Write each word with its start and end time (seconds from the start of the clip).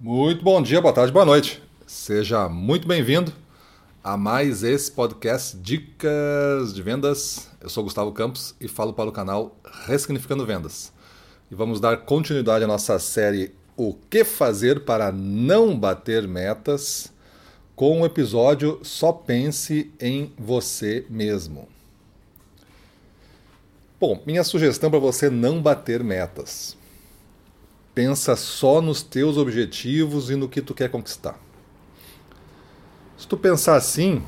Muito 0.00 0.42
bom 0.42 0.60
dia, 0.60 0.80
boa 0.80 0.92
tarde, 0.92 1.12
boa 1.12 1.24
noite. 1.24 1.62
Seja 1.86 2.48
muito 2.48 2.86
bem-vindo 2.86 3.32
a 4.02 4.16
mais 4.16 4.64
esse 4.64 4.90
podcast 4.90 5.56
Dicas 5.56 6.74
de 6.74 6.82
Vendas. 6.82 7.48
Eu 7.60 7.68
sou 7.68 7.84
Gustavo 7.84 8.10
Campos 8.12 8.56
e 8.60 8.66
falo 8.66 8.92
para 8.92 9.08
o 9.08 9.12
canal 9.12 9.56
Ressignificando 9.86 10.44
Vendas. 10.44 10.92
E 11.48 11.54
vamos 11.54 11.80
dar 11.80 11.98
continuidade 11.98 12.64
à 12.64 12.66
nossa 12.66 12.98
série 12.98 13.54
O 13.76 13.94
que 14.10 14.24
fazer 14.24 14.84
para 14.84 15.12
não 15.12 15.78
bater 15.78 16.26
metas 16.26 17.12
com 17.76 18.00
o 18.00 18.06
episódio 18.06 18.80
Só 18.82 19.12
pense 19.12 19.92
em 20.00 20.32
você 20.36 21.06
mesmo. 21.08 21.68
Bom, 24.00 24.20
minha 24.26 24.42
sugestão 24.42 24.90
para 24.90 24.98
você 24.98 25.30
não 25.30 25.62
bater 25.62 26.02
metas. 26.02 26.76
Pensa 27.94 28.34
só 28.34 28.80
nos 28.80 29.02
teus 29.02 29.36
objetivos 29.36 30.28
e 30.30 30.36
no 30.36 30.48
que 30.48 30.60
tu 30.60 30.74
quer 30.74 30.90
conquistar. 30.90 31.38
Se 33.16 33.28
tu 33.28 33.36
pensar 33.36 33.76
assim, 33.76 34.22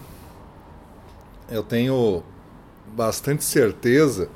eu 1.50 1.62
tenho 1.62 2.22
bastante 2.94 3.44
certeza, 3.44 4.28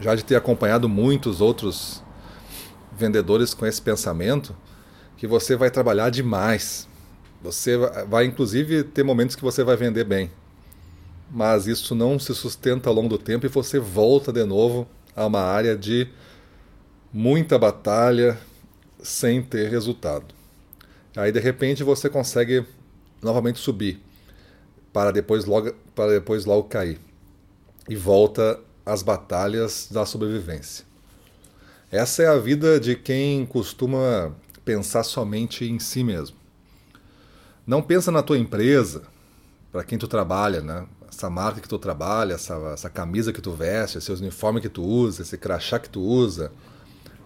já 0.00 0.14
de 0.14 0.24
ter 0.24 0.34
acompanhado 0.34 0.88
muitos 0.88 1.40
outros 1.40 2.02
vendedores 2.92 3.54
com 3.54 3.64
esse 3.64 3.80
pensamento, 3.80 4.54
que 5.16 5.26
você 5.26 5.56
vai 5.56 5.70
trabalhar 5.70 6.10
demais. 6.10 6.88
Você 7.42 7.76
vai, 8.08 8.24
inclusive, 8.24 8.82
ter 8.82 9.04
momentos 9.04 9.36
que 9.36 9.42
você 9.42 9.62
vai 9.62 9.76
vender 9.76 10.04
bem. 10.04 10.30
Mas 11.30 11.66
isso 11.66 11.94
não 11.94 12.18
se 12.18 12.34
sustenta 12.34 12.88
ao 12.88 12.94
longo 12.94 13.08
do 13.08 13.18
tempo 13.18 13.46
e 13.46 13.48
você 13.48 13.78
volta 13.78 14.32
de 14.32 14.44
novo 14.44 14.88
a 15.14 15.26
uma 15.26 15.42
área 15.42 15.76
de 15.76 16.08
muita 17.12 17.58
batalha, 17.58 18.38
sem 19.02 19.42
ter 19.42 19.70
resultado. 19.70 20.26
Aí 21.16 21.32
de 21.32 21.40
repente 21.40 21.82
você 21.82 22.08
consegue 22.08 22.64
novamente 23.22 23.58
subir 23.58 24.00
para 24.92 25.10
depois 25.10 25.44
logo 25.44 25.72
para 25.94 26.12
depois 26.12 26.44
logo 26.44 26.64
cair 26.64 26.98
e 27.88 27.96
volta 27.96 28.58
às 28.84 29.02
batalhas 29.02 29.88
da 29.90 30.06
sobrevivência. 30.06 30.84
Essa 31.90 32.22
é 32.22 32.26
a 32.26 32.38
vida 32.38 32.78
de 32.78 32.94
quem 32.94 33.46
costuma 33.46 34.34
pensar 34.64 35.02
somente 35.02 35.64
em 35.64 35.78
si 35.78 36.04
mesmo. 36.04 36.36
Não 37.66 37.82
pensa 37.82 38.10
na 38.10 38.22
tua 38.22 38.38
empresa, 38.38 39.02
para 39.72 39.84
quem 39.84 39.98
tu 39.98 40.06
trabalha, 40.06 40.60
né? 40.60 40.86
Essa 41.08 41.30
marca 41.30 41.60
que 41.60 41.68
tu 41.68 41.78
trabalha, 41.78 42.34
essa, 42.34 42.54
essa 42.72 42.90
camisa 42.90 43.32
que 43.32 43.40
tu 43.40 43.52
veste, 43.52 43.98
esse 43.98 44.12
uniforme 44.12 44.60
que 44.60 44.68
tu 44.68 44.82
usa, 44.82 45.22
esse 45.22 45.38
crachá 45.38 45.78
que 45.78 45.88
tu 45.88 46.00
usa, 46.00 46.52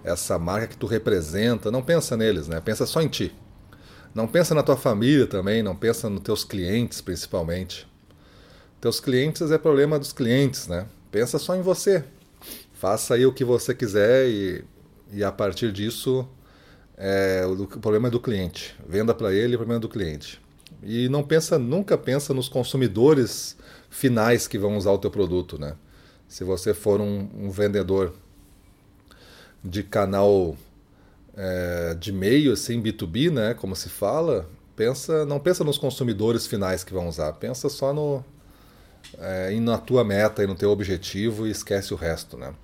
essa 0.04 0.38
marca 0.38 0.68
que 0.68 0.76
tu 0.76 0.86
representa, 0.86 1.70
não 1.70 1.82
pensa 1.82 2.16
neles, 2.16 2.48
né? 2.48 2.60
Pensa 2.60 2.86
só 2.86 3.00
em 3.00 3.08
ti. 3.08 3.34
Não 4.14 4.26
pensa 4.26 4.54
na 4.54 4.62
tua 4.62 4.76
família 4.76 5.26
também, 5.26 5.62
não 5.62 5.74
pensa 5.74 6.08
nos 6.10 6.22
teus 6.22 6.44
clientes 6.44 7.00
principalmente. 7.00 7.86
Teus 8.80 9.00
clientes 9.00 9.50
é 9.50 9.58
problema 9.58 9.98
dos 9.98 10.12
clientes, 10.12 10.66
né? 10.66 10.86
Pensa 11.10 11.38
só 11.38 11.54
em 11.54 11.62
você. 11.62 12.04
Faça 12.72 13.14
aí 13.14 13.24
o 13.24 13.32
que 13.32 13.44
você 13.44 13.74
quiser 13.74 14.28
e, 14.28 14.64
e 15.12 15.22
a 15.22 15.30
partir 15.30 15.70
disso 15.70 16.28
é, 16.96 17.44
o, 17.46 17.66
problema 17.66 18.08
é 18.08 18.10
do 18.10 18.20
cliente. 18.20 18.74
Venda 18.86 19.14
para 19.14 19.32
ele, 19.32 19.54
o 19.54 19.58
problema 19.58 19.78
é 19.78 19.80
do 19.80 19.88
cliente. 19.88 20.40
E 20.82 21.08
não 21.08 21.22
pensa, 21.22 21.58
nunca 21.58 21.96
pensa 21.96 22.34
nos 22.34 22.48
consumidores 22.48 23.56
finais 23.88 24.48
que 24.48 24.58
vão 24.58 24.76
usar 24.76 24.90
o 24.90 24.98
teu 24.98 25.10
produto, 25.10 25.58
né? 25.58 25.74
Se 26.26 26.44
você 26.44 26.74
for 26.74 27.00
um, 27.00 27.28
um 27.34 27.50
vendedor 27.50 28.14
de 29.64 29.82
canal 29.82 30.56
é, 31.36 31.94
de 31.94 32.12
meio, 32.12 32.52
assim, 32.52 32.82
B2B, 32.82 33.30
né, 33.30 33.54
como 33.54 33.74
se 33.76 33.88
fala, 33.88 34.48
pensa, 34.76 35.24
não 35.24 35.38
pensa 35.38 35.64
nos 35.64 35.78
consumidores 35.78 36.46
finais 36.46 36.84
que 36.84 36.92
vão 36.92 37.08
usar, 37.08 37.32
pensa 37.34 37.68
só 37.68 37.92
no 37.92 38.24
é, 39.18 39.54
na 39.60 39.78
tua 39.78 40.04
meta 40.04 40.42
e 40.42 40.46
no 40.46 40.54
teu 40.54 40.70
objetivo 40.70 41.46
e 41.46 41.50
esquece 41.50 41.92
o 41.92 41.96
resto, 41.96 42.36
né? 42.36 42.54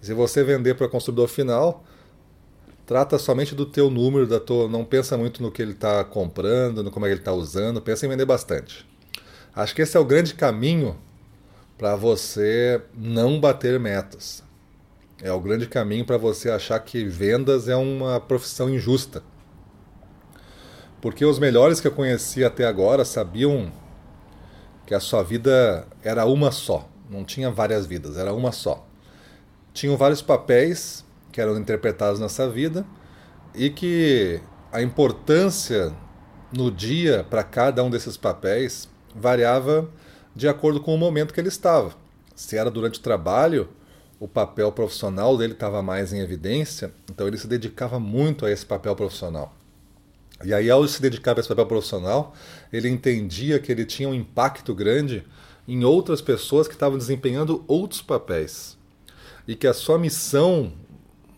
Se 0.00 0.14
você 0.14 0.42
vender 0.42 0.74
para 0.74 0.86
o 0.86 0.88
consumidor 0.88 1.28
final, 1.28 1.84
trata 2.86 3.18
somente 3.18 3.54
do 3.54 3.66
teu 3.66 3.90
número, 3.90 4.26
da 4.26 4.40
tua, 4.40 4.68
não 4.68 4.84
pensa 4.84 5.16
muito 5.16 5.42
no 5.42 5.50
que 5.50 5.60
ele 5.60 5.72
está 5.72 6.02
comprando, 6.04 6.82
no 6.82 6.90
como 6.90 7.06
é 7.06 7.08
que 7.08 7.14
ele 7.14 7.20
está 7.20 7.32
usando, 7.32 7.82
pensa 7.82 8.06
em 8.06 8.08
vender 8.08 8.24
bastante. 8.24 8.86
Acho 9.54 9.74
que 9.74 9.82
esse 9.82 9.96
é 9.96 10.00
o 10.00 10.04
grande 10.04 10.34
caminho 10.34 10.96
para 11.76 11.96
você 11.96 12.80
não 12.96 13.38
bater 13.38 13.78
metas. 13.78 14.42
É 15.22 15.30
o 15.30 15.38
grande 15.38 15.66
caminho 15.66 16.04
para 16.06 16.16
você 16.16 16.50
achar 16.50 16.78
que 16.80 17.04
vendas 17.04 17.68
é 17.68 17.76
uma 17.76 18.18
profissão 18.18 18.70
injusta. 18.70 19.22
Porque 21.00 21.24
os 21.26 21.38
melhores 21.38 21.78
que 21.78 21.86
eu 21.86 21.92
conheci 21.92 22.42
até 22.42 22.66
agora 22.66 23.04
sabiam 23.04 23.70
que 24.86 24.94
a 24.94 25.00
sua 25.00 25.22
vida 25.22 25.86
era 26.02 26.24
uma 26.24 26.50
só, 26.50 26.88
não 27.08 27.22
tinha 27.22 27.50
várias 27.50 27.84
vidas, 27.84 28.16
era 28.16 28.32
uma 28.32 28.50
só. 28.50 28.86
Tinham 29.74 29.96
vários 29.96 30.22
papéis 30.22 31.04
que 31.30 31.40
eram 31.40 31.58
interpretados 31.58 32.18
nessa 32.18 32.48
vida 32.48 32.84
e 33.54 33.68
que 33.68 34.40
a 34.72 34.80
importância 34.80 35.94
no 36.52 36.70
dia 36.70 37.26
para 37.28 37.42
cada 37.42 37.84
um 37.84 37.90
desses 37.90 38.16
papéis 38.16 38.88
variava 39.14 39.88
de 40.34 40.48
acordo 40.48 40.80
com 40.80 40.94
o 40.94 40.98
momento 40.98 41.34
que 41.34 41.40
ele 41.40 41.48
estava. 41.48 41.92
Se 42.34 42.56
era 42.56 42.70
durante 42.70 42.98
o 42.98 43.02
trabalho, 43.02 43.68
o 44.20 44.28
papel 44.28 44.70
profissional 44.70 45.36
dele 45.38 45.54
estava 45.54 45.82
mais 45.82 46.12
em 46.12 46.20
evidência, 46.20 46.92
então 47.10 47.26
ele 47.26 47.38
se 47.38 47.46
dedicava 47.48 47.98
muito 47.98 48.44
a 48.44 48.50
esse 48.50 48.66
papel 48.66 48.94
profissional. 48.94 49.56
E 50.44 50.52
aí, 50.52 50.70
ao 50.70 50.86
se 50.86 51.00
dedicar 51.00 51.36
a 51.36 51.40
esse 51.40 51.48
papel 51.48 51.66
profissional, 51.66 52.34
ele 52.70 52.88
entendia 52.88 53.58
que 53.58 53.72
ele 53.72 53.86
tinha 53.86 54.08
um 54.08 54.14
impacto 54.14 54.74
grande 54.74 55.24
em 55.66 55.84
outras 55.84 56.20
pessoas 56.20 56.68
que 56.68 56.74
estavam 56.74 56.98
desempenhando 56.98 57.64
outros 57.66 58.02
papéis. 58.02 58.76
E 59.48 59.54
que 59.54 59.66
a 59.66 59.74
sua 59.74 59.98
missão, 59.98 60.72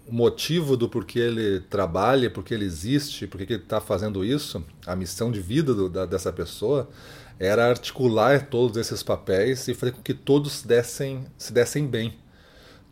o 0.06 0.12
motivo 0.12 0.76
do 0.76 0.88
porquê 0.88 1.20
ele 1.20 1.60
trabalha, 1.60 2.30
porquê 2.30 2.54
ele 2.54 2.64
existe, 2.64 3.28
porquê 3.28 3.54
ele 3.54 3.62
está 3.62 3.80
fazendo 3.80 4.24
isso, 4.24 4.62
a 4.86 4.96
missão 4.96 5.30
de 5.30 5.40
vida 5.40 5.72
do, 5.72 5.88
da, 5.88 6.04
dessa 6.04 6.32
pessoa, 6.32 6.88
era 7.38 7.68
articular 7.68 8.46
todos 8.46 8.76
esses 8.76 9.02
papéis 9.02 9.66
e 9.68 9.74
fazer 9.74 9.92
com 9.92 10.02
que 10.02 10.14
todos 10.14 10.62
dessem, 10.62 11.24
se 11.36 11.52
dessem 11.52 11.86
bem 11.86 12.21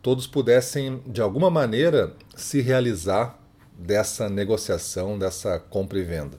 todos 0.01 0.27
pudessem, 0.27 1.01
de 1.05 1.21
alguma 1.21 1.49
maneira, 1.49 2.15
se 2.35 2.61
realizar 2.61 3.39
dessa 3.77 4.29
negociação, 4.29 5.17
dessa 5.17 5.59
compra 5.59 5.99
e 5.99 6.03
venda. 6.03 6.37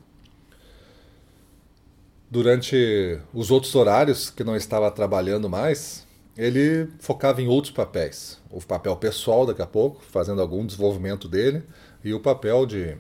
Durante 2.31 3.19
os 3.33 3.51
outros 3.51 3.75
horários 3.75 4.31
que 4.31 4.43
não 4.43 4.57
estava 4.57 4.91
trabalhando 4.91 5.49
mais, 5.49 6.07
ele 6.37 6.89
focava 6.99 7.43
em 7.43 7.47
outros 7.47 7.73
papéis. 7.73 8.41
O 8.51 8.61
papel 8.61 8.97
pessoal, 8.97 9.45
daqui 9.45 9.61
a 9.61 9.67
pouco, 9.67 10.03
fazendo 10.03 10.41
algum 10.41 10.65
desenvolvimento 10.65 11.29
dele, 11.29 11.63
e 12.03 12.15
o 12.15 12.21
papel 12.21 12.65
de 12.65 12.97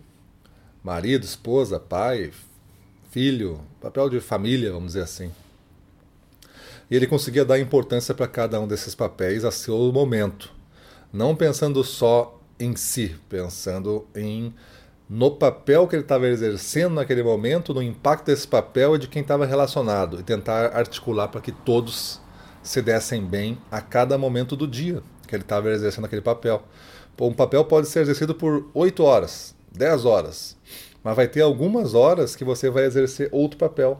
marido, 0.82 1.24
esposa, 1.24 1.80
pai, 1.80 2.30
filho, 3.10 3.60
papel 3.80 4.10
de 4.10 4.20
família, 4.20 4.70
vamos 4.70 4.88
dizer 4.88 5.02
assim. 5.02 5.32
E 6.92 6.94
ele 6.94 7.06
conseguia 7.06 7.42
dar 7.42 7.58
importância 7.58 8.14
para 8.14 8.28
cada 8.28 8.60
um 8.60 8.66
desses 8.66 8.94
papéis 8.94 9.46
a 9.46 9.50
seu 9.50 9.90
momento, 9.90 10.52
não 11.10 11.34
pensando 11.34 11.82
só 11.82 12.38
em 12.60 12.76
si, 12.76 13.16
pensando 13.30 14.06
em 14.14 14.54
no 15.08 15.30
papel 15.30 15.88
que 15.88 15.96
ele 15.96 16.02
estava 16.02 16.28
exercendo 16.28 16.96
naquele 16.96 17.22
momento, 17.22 17.72
no 17.72 17.82
impacto 17.82 18.26
desse 18.26 18.46
papel 18.46 18.94
e 18.94 18.98
de 18.98 19.08
quem 19.08 19.22
estava 19.22 19.46
relacionado, 19.46 20.20
e 20.20 20.22
tentar 20.22 20.76
articular 20.76 21.28
para 21.28 21.40
que 21.40 21.50
todos 21.50 22.20
se 22.62 22.82
dessem 22.82 23.24
bem 23.24 23.56
a 23.70 23.80
cada 23.80 24.18
momento 24.18 24.54
do 24.54 24.68
dia 24.68 25.02
que 25.26 25.34
ele 25.34 25.44
estava 25.44 25.70
exercendo 25.70 26.04
aquele 26.04 26.20
papel. 26.20 26.62
Um 27.18 27.32
papel 27.32 27.64
pode 27.64 27.88
ser 27.88 28.00
exercido 28.00 28.34
por 28.34 28.68
8 28.74 29.02
horas, 29.02 29.54
10 29.74 30.04
horas, 30.04 30.58
mas 31.02 31.16
vai 31.16 31.26
ter 31.26 31.40
algumas 31.40 31.94
horas 31.94 32.36
que 32.36 32.44
você 32.44 32.68
vai 32.68 32.84
exercer 32.84 33.30
outro 33.32 33.56
papel. 33.56 33.98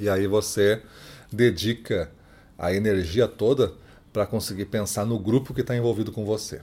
E 0.00 0.08
aí 0.08 0.26
você 0.26 0.80
dedica 1.34 2.10
a 2.58 2.72
energia 2.72 3.26
toda 3.26 3.72
para 4.12 4.26
conseguir 4.26 4.66
pensar 4.66 5.04
no 5.04 5.18
grupo 5.18 5.54
que 5.54 5.62
está 5.62 5.76
envolvido 5.76 6.12
com 6.12 6.24
você. 6.24 6.60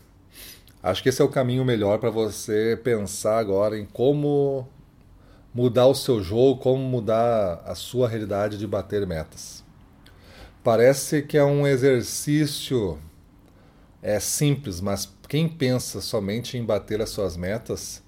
Acho 0.82 1.04
que 1.04 1.10
esse 1.10 1.22
é 1.22 1.26
o 1.26 1.30
caminho 1.30 1.66
melhor 1.66 2.00
para 2.00 2.10
você 2.10 2.80
pensar 2.82 3.38
agora 3.38 3.78
em 3.78 3.86
como 3.86 4.68
mudar 5.54 5.88
o 5.88 5.96
seu 5.96 6.24
jogo, 6.24 6.62
como 6.62 6.82
mudar 6.82 7.62
a 7.66 7.76
sua 7.76 8.08
realidade 8.08 8.58
de 8.58 8.66
bater 8.66 9.06
metas. 9.06 9.64
Parece 10.64 11.22
que 11.22 11.38
é 11.38 11.44
um 11.44 11.68
exercício 11.68 12.98
é 14.02 14.20
simples, 14.20 14.80
mas 14.80 15.10
quem 15.28 15.48
pensa 15.48 16.00
somente 16.00 16.58
em 16.58 16.64
bater 16.64 17.02
as 17.02 17.10
suas 17.10 17.36
metas 17.36 18.02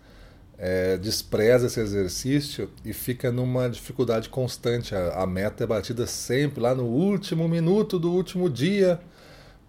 é, 0.64 0.96
despreza 0.96 1.66
esse 1.66 1.80
exercício 1.80 2.70
e 2.86 2.94
fica 2.94 3.32
numa 3.32 3.68
dificuldade 3.68 4.30
constante. 4.30 4.94
A, 4.94 5.24
a, 5.24 5.26
meta 5.26 5.64
é 5.64 5.68
batida 5.68 6.06
sempre 6.06 6.62
lá 6.62 6.76
no 6.76 6.84
último 6.84 7.48
minuto 7.48 7.98
do 7.98 8.12
último 8.12 8.48
dia. 8.48 9.00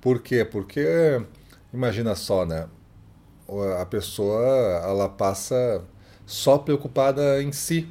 Por 0.02 0.20
quê? 0.20 0.44
Porque 0.44 1.22
imagina 1.72 2.14
só, 2.14 2.44
né? 2.44 2.66
A 3.80 3.86
pessoa 3.86 4.44
ela 4.84 5.08
passa 5.08 5.82
só 6.26 6.58
preocupada 6.58 7.42
em 7.42 7.52
si. 7.52 7.88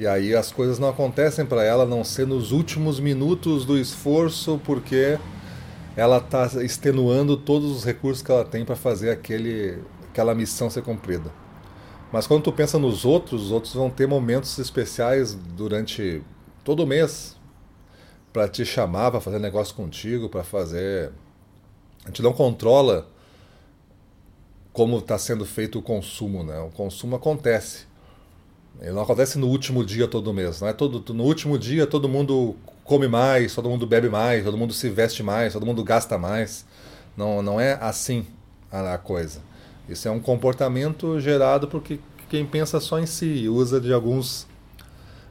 E 0.00 0.06
aí 0.06 0.34
as 0.34 0.50
coisas 0.50 0.78
não 0.78 0.88
acontecem 0.88 1.44
para 1.44 1.62
ela, 1.62 1.84
não 1.84 2.02
ser 2.02 2.26
nos 2.26 2.50
últimos 2.50 2.98
minutos 2.98 3.66
do 3.66 3.78
esforço, 3.78 4.58
porque 4.64 5.18
ela 5.96 6.16
está 6.18 6.46
extenuando 6.62 7.36
todos 7.36 7.70
os 7.70 7.84
recursos 7.84 8.22
que 8.22 8.30
ela 8.30 8.44
tem 8.44 8.64
para 8.64 8.76
fazer 8.76 9.10
aquele, 9.10 9.78
aquela 10.16 10.34
missão 10.34 10.70
ser 10.70 10.82
cumprida. 10.82 11.30
Mas 12.10 12.26
quando 12.26 12.42
tu 12.42 12.52
pensa 12.52 12.78
nos 12.78 13.04
outros, 13.04 13.44
os 13.44 13.52
outros 13.52 13.74
vão 13.74 13.90
ter 13.90 14.08
momentos 14.08 14.58
especiais 14.58 15.34
durante 15.34 16.22
todo 16.64 16.82
o 16.82 16.86
mês 16.86 17.36
para 18.32 18.48
te 18.48 18.64
chamar, 18.64 19.10
para 19.10 19.20
fazer 19.20 19.38
negócio 19.38 19.74
contigo, 19.74 20.28
para 20.30 20.42
fazer. 20.42 21.12
A 22.04 22.08
gente 22.08 22.22
não 22.22 22.32
controla 22.32 23.06
como 24.72 24.98
está 24.98 25.18
sendo 25.18 25.44
feito 25.44 25.78
o 25.78 25.82
consumo, 25.82 26.42
né? 26.42 26.58
O 26.60 26.70
consumo 26.70 27.16
acontece. 27.16 27.86
Ele 28.80 28.92
não 28.92 29.02
acontece 29.02 29.38
no 29.38 29.48
último 29.48 29.84
dia 29.84 30.08
todo 30.08 30.32
mês, 30.32 30.60
não 30.60 30.68
é 30.68 30.72
todo 30.72 31.14
no 31.14 31.24
último 31.24 31.58
dia 31.58 31.86
todo 31.86 32.06
mundo 32.08 32.54
come 32.84 33.08
mais, 33.08 33.54
todo 33.54 33.70
mundo 33.70 33.86
bebe 33.86 34.10
mais, 34.10 34.44
todo 34.44 34.56
mundo 34.56 34.74
se 34.74 34.90
veste 34.90 35.22
mais, 35.22 35.54
todo 35.54 35.64
mundo 35.66 35.82
gasta 35.82 36.16
mais. 36.16 36.64
Não, 37.16 37.42
não 37.42 37.58
é 37.60 37.78
assim 37.80 38.26
a 38.70 38.98
coisa. 38.98 39.40
Isso 39.88 40.08
é 40.08 40.10
um 40.10 40.20
comportamento 40.20 41.18
gerado 41.20 41.68
porque 41.68 42.00
quem 42.28 42.44
pensa 42.44 42.80
só 42.80 42.98
em 42.98 43.06
si 43.06 43.48
usa 43.48 43.80
de 43.80 43.92
alguns, 43.92 44.46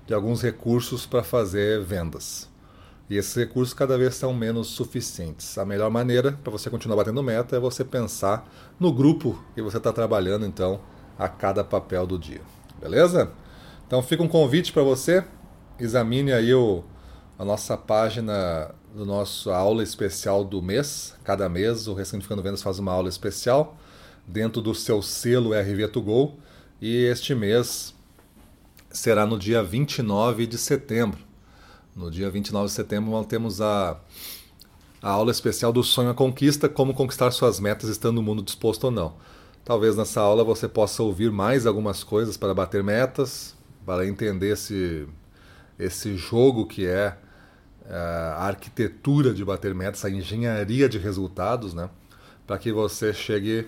de 0.08 0.14
alguns 0.14 0.42
recursos 0.42 1.06
para 1.06 1.24
fazer 1.24 1.84
vendas. 1.84 2.50
E 3.10 3.18
esses 3.18 3.36
recursos 3.36 3.74
cada 3.74 3.98
vez 3.98 4.16
são 4.16 4.34
menos 4.34 4.68
suficientes. 4.68 5.58
A 5.58 5.66
melhor 5.66 5.92
maneira 5.92 6.32
para 6.44 6.52
você 6.52 6.70
continuar 6.70 6.98
batendo 6.98 7.22
meta 7.22 7.56
é 7.56 7.60
você 7.60 7.84
pensar 7.84 8.50
no 8.80 8.92
grupo 8.92 9.40
que 9.54 9.62
você 9.62 9.78
está 9.78 9.92
trabalhando, 9.92 10.46
então, 10.46 10.80
a 11.20 11.28
cada 11.28 11.64
papel 11.64 12.08
do 12.08 12.18
dia. 12.18 12.42
Beleza? 12.82 13.32
Então 13.86 14.02
fica 14.02 14.24
um 14.24 14.28
convite 14.28 14.72
para 14.72 14.82
você. 14.82 15.24
Examine 15.80 16.32
aí 16.32 16.54
o, 16.54 16.84
a 17.38 17.46
nossa 17.46 17.78
página 17.78 18.74
do 18.96 19.06
nosso 19.06 19.52
aula 19.52 19.84
especial 19.84 20.44
do 20.44 20.62
mês. 20.62 21.14
Cada 21.24 21.48
mês 21.50 21.88
o 21.88 21.94
Ressignificando 21.94 22.42
Vendas 22.42 22.64
faz 22.64 22.80
uma 22.80 22.94
aula 22.94 23.10
especial 23.10 23.78
dentro 24.28 24.62
do 24.62 24.74
seu 24.74 25.02
selo 25.02 25.52
RV2Go 25.52 26.34
e 26.82 27.06
este 27.06 27.36
mês 27.36 27.94
será 28.92 29.26
no 29.26 29.38
dia 29.38 29.64
29 29.64 30.48
de 30.48 30.58
setembro. 30.58 31.20
No 31.96 32.10
dia 32.10 32.30
29 32.30 32.68
de 32.68 32.74
setembro 32.74 33.12
nós 33.12 33.26
temos 33.26 33.62
a, 33.62 34.00
a 35.02 35.10
aula 35.10 35.32
especial 35.32 35.72
do 35.72 35.84
Sonho 35.84 36.10
à 36.10 36.14
Conquista, 36.14 36.68
como 36.68 36.94
conquistar 36.94 37.32
suas 37.32 37.60
metas 37.60 37.90
estando 37.90 38.16
no 38.16 38.24
mundo 38.24 38.42
disposto 38.42 38.86
ou 38.86 38.92
não. 38.92 39.16
Talvez 39.64 39.96
nessa 39.96 40.22
aula 40.22 40.44
você 40.44 40.68
possa 40.68 41.02
ouvir 41.02 41.32
mais 41.32 41.66
algumas 41.66 42.04
coisas 42.04 42.38
para 42.38 42.54
bater 42.54 42.84
metas, 42.84 43.56
para 43.86 44.06
entender 44.08 44.54
esse, 44.54 45.08
esse 45.80 46.16
jogo 46.16 46.66
que 46.66 46.86
é, 46.86 47.18
é 47.86 47.96
a 47.96 48.44
arquitetura 48.44 49.34
de 49.34 49.44
bater 49.44 49.74
metas, 49.74 50.06
a 50.06 50.10
engenharia 50.10 50.88
de 50.88 50.98
resultados, 50.98 51.74
né? 51.74 51.90
para 52.46 52.58
que 52.58 52.72
você 52.72 53.14
chegue 53.14 53.68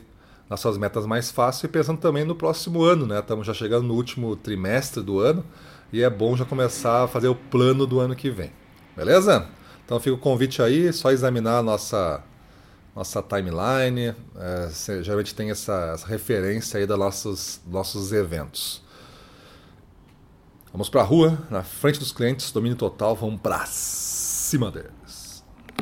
nas 0.50 0.60
suas 0.60 0.78
metas 0.78 1.06
mais 1.06 1.32
fácil 1.32 1.66
e 1.66 1.70
pensando 1.70 2.00
também 2.00 2.24
no 2.24 2.36
próximo 2.36 2.84
ano, 2.84 3.06
né? 3.06 3.20
Estamos 3.20 3.46
já 3.46 3.54
chegando 3.54 3.88
no 3.88 3.94
último 3.94 4.36
trimestre 4.36 5.04
do 5.04 5.20
ano 5.20 5.44
e 5.92 6.02
é 6.02 6.10
bom 6.10 6.36
já 6.36 6.46
começar 6.46 7.04
a 7.04 7.08
fazer 7.08 7.28
o 7.28 7.36
plano 7.36 7.86
do 7.86 8.00
ano 8.00 8.16
que 8.16 8.30
vem. 8.30 8.52
Beleza? 8.96 9.48
Então 9.86 10.00
fica 10.00 10.16
o 10.16 10.20
convite 10.20 10.62
aí, 10.62 10.92
só 10.92 11.12
examinar 11.12 11.60
a 11.60 11.64
nossa 11.64 12.24
nossa 12.98 13.22
timeline, 13.22 14.16
é, 14.36 15.04
geralmente 15.04 15.36
tem 15.36 15.52
essa, 15.52 15.92
essa, 15.94 16.08
referência 16.08 16.80
aí 16.80 16.86
dos 16.88 16.98
nossos, 16.98 17.62
nossos 17.68 18.12
eventos. 18.12 18.82
Vamos 20.72 20.90
para 20.90 21.02
a 21.02 21.04
rua, 21.04 21.38
na 21.52 21.62
frente 21.62 22.00
dos 22.00 22.12
clientes, 22.12 22.52
domínio 22.52 22.76
total, 22.76 23.16
vamos 23.16 23.40
para 23.40 23.64
cima 23.68 24.72
deles. 24.72 25.07